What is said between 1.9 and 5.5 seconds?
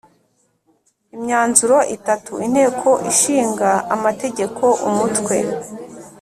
itatu Inteko Ishinga Amategeko Umutwe